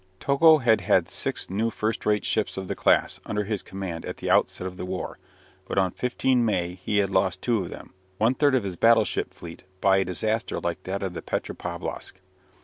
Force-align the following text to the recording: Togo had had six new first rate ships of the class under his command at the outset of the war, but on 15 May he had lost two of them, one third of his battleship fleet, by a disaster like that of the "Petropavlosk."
Togo 0.19 0.57
had 0.57 0.81
had 0.81 1.11
six 1.11 1.47
new 1.47 1.69
first 1.69 2.07
rate 2.07 2.25
ships 2.25 2.57
of 2.57 2.67
the 2.67 2.75
class 2.75 3.19
under 3.23 3.43
his 3.43 3.61
command 3.61 4.03
at 4.03 4.17
the 4.17 4.31
outset 4.31 4.65
of 4.65 4.75
the 4.75 4.83
war, 4.83 5.19
but 5.67 5.77
on 5.77 5.91
15 5.91 6.43
May 6.43 6.73
he 6.73 6.97
had 6.97 7.11
lost 7.11 7.43
two 7.43 7.61
of 7.61 7.69
them, 7.69 7.93
one 8.17 8.33
third 8.33 8.55
of 8.55 8.63
his 8.63 8.75
battleship 8.75 9.31
fleet, 9.31 9.61
by 9.79 9.97
a 9.97 10.05
disaster 10.05 10.59
like 10.59 10.81
that 10.85 11.03
of 11.03 11.13
the 11.13 11.21
"Petropavlosk." 11.21 12.13